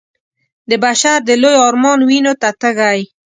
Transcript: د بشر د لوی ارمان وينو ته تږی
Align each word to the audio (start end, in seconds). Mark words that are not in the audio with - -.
د 0.69 0.71
بشر 0.83 1.17
د 1.27 1.29
لوی 1.41 1.55
ارمان 1.67 1.99
وينو 2.09 2.33
ته 2.41 2.49
تږی 2.61 3.01